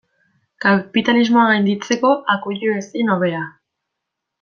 Kapitalismoa 0.65 1.45
gainditzeko 1.51 2.17
akuilu 2.37 2.75
ezin 2.83 3.17
hobea. 3.17 3.49